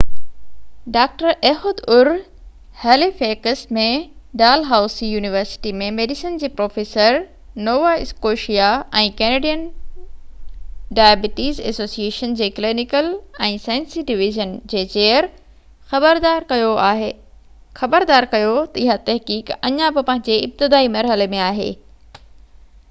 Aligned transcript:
doctor 0.93 1.31
Ehud 1.47 1.81
Ur 1.95 2.07
Halifax 2.83 3.59
۾ 3.77 3.81
Dalhousie 4.41 5.09
university 5.09 5.73
۾ 5.81 5.89
medicine 5.97 6.37
جي 6.43 6.47
professor 6.61 7.17
Nova 7.67 7.91
Scotia 8.05 8.69
۽ 9.01 9.11
Canadian 9.19 9.61
diabetes 11.01 11.59
association 11.73 12.33
جي 12.41 12.47
clinical 12.61 13.09
۽ 13.49 13.51
سائنسي 13.67 14.05
division 14.13 14.55
جي 14.73 14.81
chair 14.95 15.27
خبردار 15.93 16.47
ڪيو 16.55 16.71
ته 16.79 18.07
اها 18.87 18.97
تحقيق 19.11 19.53
اڃا 19.59 19.91
به 19.99 20.05
پنهنجي 20.09 20.39
ابتدائي 20.49 20.91
مرحلي 20.97 21.29
۾ 21.37 21.43
آهي 21.51 21.69